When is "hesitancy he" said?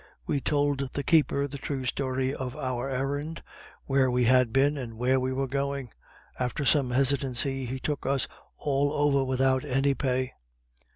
6.89-7.79